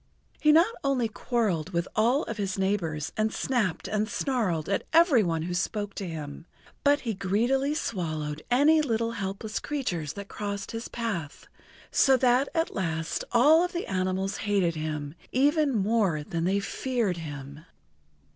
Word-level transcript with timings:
He 0.39 0.51
not 0.51 0.73
only 0.83 1.07
quarreled 1.07 1.73
with 1.73 1.87
all 1.95 2.23
of 2.23 2.37
his 2.37 2.57
neighbors 2.57 3.11
and 3.15 3.31
snapped 3.31 3.87
and 3.87 4.09
snarled 4.09 4.67
at 4.67 4.83
every 4.93 5.21
one 5.21 5.43
who 5.43 5.53
spoke 5.53 5.93
to 5.93 6.07
him, 6.07 6.47
but 6.83 7.01
he 7.01 7.13
greedily 7.13 7.75
swallowed 7.75 8.41
any 8.49 8.81
little 8.81 9.11
helpless 9.11 9.59
creatures 9.59 10.13
that 10.13 10.27
crossed 10.27 10.71
his 10.71 10.87
path, 10.87 11.45
so 11.91 12.17
that 12.17 12.49
at 12.55 12.73
last 12.73 13.23
all 13.31 13.63
of 13.63 13.73
the 13.73 13.85
animals 13.85 14.37
hated 14.37 14.73
him 14.73 15.13
even 15.31 15.71
more 15.75 16.23
than 16.23 16.45
they 16.45 16.59
feared 16.59 17.17
him. 17.17 17.63